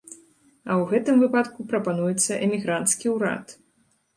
[0.69, 3.45] А ў гэтым выпадку прапануецца эмігранцкі ўрад.